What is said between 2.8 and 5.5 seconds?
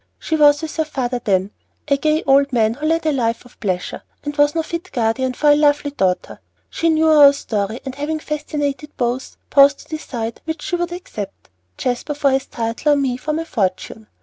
led a life of pleasure, and was no fit guardian